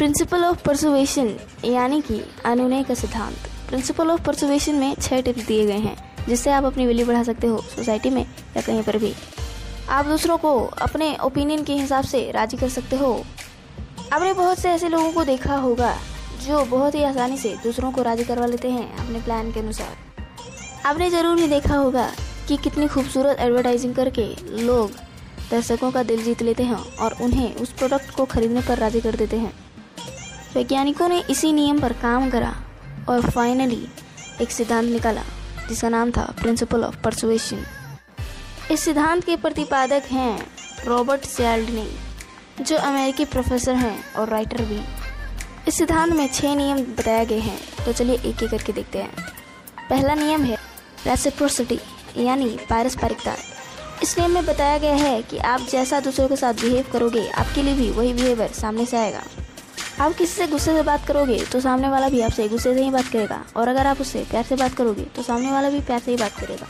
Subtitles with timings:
[0.00, 1.28] Principal of परसुवेशन
[1.64, 6.50] यानी कि अनुनय का सिद्धांत। प्रिंसिपल ऑफ़ परसुवेशन में छह टिप्स दिए गए हैं, जिससे
[6.50, 9.12] आप अपनी वैल्यू बढ़ा सकते हो सोसाइटी में या कहीं पर भी।
[9.88, 13.12] आप दूसरों को अपने ओपिनियन के हिसाब से राज़ी कर सकते हो।
[14.12, 15.94] आपने बहुत से ऐसे लोगों को देखा होगा,
[16.46, 19.96] जो बहुत ही आसानी से दूसरों को राज़ी करवा लेते हैं अपने प्लान के अनुसार।
[20.86, 22.10] आपने ज़रूर ही देखा होगा
[22.48, 24.28] कि कितनी खूबसूरत एडवर्टाइजिंग करके
[24.64, 24.90] लोग
[25.50, 29.16] दर्शकों का दिल जीत लेते हैं और उन्हें उस प्रोडक्ट को खरीदने पर राज़ी कर
[29.16, 29.52] देते हैं।
[30.54, 32.54] वैज्ञानिकों ने इसी नियम पर काम करा
[33.08, 33.86] और फाइनली
[34.40, 35.22] एक सिद्धांत निकाला,
[35.68, 37.64] जिसका नाम था प्रिंसिपल ऑफ़ परसुएशन
[38.70, 40.38] इस सिद्धांत के प्रतिपादक हैं
[40.86, 41.86] रॉबर्ट सैल्डनी
[42.60, 44.80] जो अमेरिकी प्रोफेसर हैं और राइटर भी।
[45.68, 49.12] इस सिद्धांत में छह नियम बताए गए हैं तो चलिए एक एक करके देखते हैं।
[49.90, 50.56] पहला नियम है
[51.06, 51.78] रेसिप्रोसिटी
[52.16, 53.34] यानी पारस्परिकता।
[54.02, 57.62] इस नियम में बताया गया है कि आप जैसा दूसरों के साथ बिहेव करोगे, आपके
[57.62, 59.22] लिए भी वही बिहेवियर सामने से आएगा।
[60.00, 62.90] आप किसी से गुस्से से बात करोगे तो सामने वाला भी आपसे गुस्से से ही
[62.90, 65.98] बात करेगा। और अगर आप उससे प्यार से बात करोगे तो सामने वाला भी प्यार
[65.98, 66.66] से ही बात करेगा।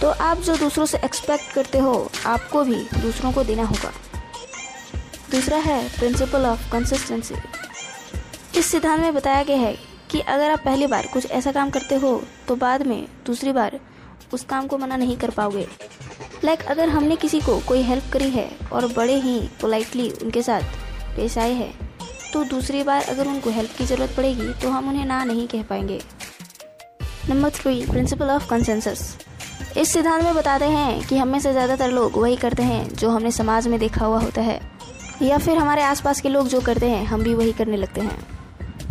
[0.00, 3.92] तो आप जो दूसरों से एक्सपेक्ट करते हो, आपको भी दूसरों को देना होगा।
[5.30, 7.34] दूसरा है प्रिंसिपल ऑफ़ कंसिस्टेंसी
[8.58, 9.74] इस सिद्धांत में बताया गया है
[10.10, 13.78] कि अगर आप पहली बार कुछ ऐसा काम करते हो तो बाद में दूसरी बार
[14.32, 15.66] उस काम को मना नहीं कर पाओगे।
[16.44, 20.62] लाइक अगर हमने किसी को कोई हेल्प करी है, और बड़े ही पोलाइटली उनके साथ
[21.16, 21.85] पेश आए हैं
[22.36, 25.62] तो दूसरी बार अगर उनको हेल्प की ज़रूरत पड़ेगी तो हम उन्हें ना नहीं कह
[25.62, 25.98] पाएँगे।
[27.28, 29.16] Number three principle of consensus
[29.76, 33.30] इस सिद्धांत में बताते हैं कि हमें से ज़्यादातर लोग वही करते हैं जो हमने
[33.30, 34.60] समाज में देखा हुआ होता है।
[35.22, 38.18] या फिर हमारे आसपास के लोग जो करते हैं, हम भी वही करने लगते हैं।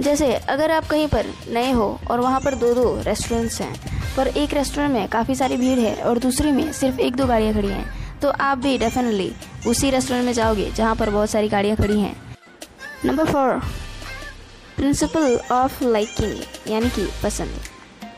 [0.00, 3.74] जैसे, अगर आप कहीं पर नए हो और वहाँ पर दो दो रेस्टोरेंट्स हैं,
[4.16, 7.54] पर एक रेस्टोरेंट में काफ़ी सारी भीड़ है और दूसरी में सिर्फ़ एक दो गाड़ियाँ
[7.54, 9.32] खड़ी हैं तो आप भी डेफिनेटली
[9.66, 12.16] उसी रेस्टोरेंट में जाओगे जहाँ पर बहुत सारी गाड़ियाँ खड़ी हैं।
[13.04, 13.58] Number four
[14.76, 17.60] principle of liking यानी कि पसंद।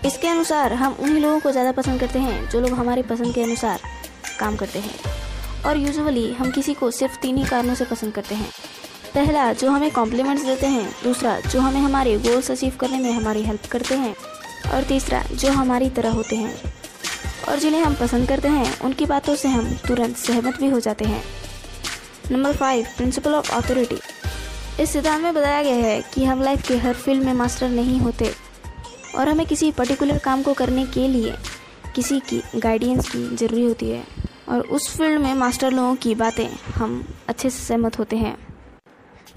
[0.06, 3.42] इसके अनुसार हम उन्हीं लोगों को ज़्यादा पसंद करते हैं, जो लोग हमारी पसंद के
[3.42, 3.80] अनुसार
[4.40, 4.94] काम करते हैं।
[5.66, 8.50] और यूजुअली हम किसी को सिर्फ़ तीन ही कारणों से पसंद करते हैं।
[9.14, 13.42] पहला, जो हमें कॉम्प्लीमेंट्स देते हैं। दूसरा, जो हमें हमारे गोल्स अचीव करने में हमारी
[13.42, 14.14] हेल्प करते हैं।
[14.74, 16.74] और तीसरा, जो हमारी तरह होते हैं।
[17.48, 21.04] और जिन्हें हम पसंद करते हैं, उनकी बातों से हम तुरंत सहमत भी हो जाते
[21.04, 21.24] हैं।
[22.30, 23.96] Number five principle of authority
[24.80, 27.98] इस सिद्धांत में बताया गया है कि हम लाइफ के हर फ़ील्ड में मास्टर नहीं
[28.00, 28.30] होते
[29.16, 31.34] और हमें किसी पर्टिकुलर काम को करने के लिए
[31.94, 34.02] किसी की गाइडेंस की ज़रूरी होती है
[34.48, 38.36] और उस फ़ील्ड में मास्टर लोगों की बातें हम अच्छे से सहमत होते हैं।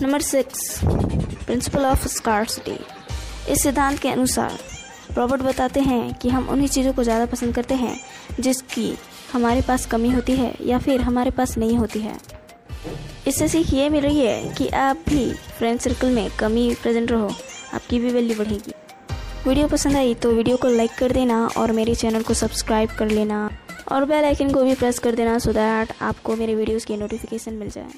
[0.02, 2.78] Number six principle of scarcity
[3.54, 4.58] इस सिद्धांत के अनुसार
[5.18, 7.96] रॉबर्ट बताते हैं कि हम उन्हीं चीज़ों को ज़्यादा पसंद करते हैं
[8.40, 8.94] जिसकी
[9.34, 12.18] हमारे पास कमी होती है या फिर हमारे पास नहीं होती है।
[13.28, 17.30] इससे सीख ये मिल रही है कि आप भी फ्रेंड सर्कल में कमी प्रेजेंट रहो,
[17.74, 18.74] आपकी भी वैल्यू बढ़ेगी।
[19.48, 23.10] वीडियो पसंद आई तो वीडियो को लाइक कर देना और मेरे चैनल को सब्सक्राइब कर
[23.10, 23.50] लेना
[23.92, 27.54] और बेल आइकन को भी प्रेस कर देना सो दैट आपको मेरे वीडियोस की नोटिफिकेशन
[27.54, 27.92] मिल जाए।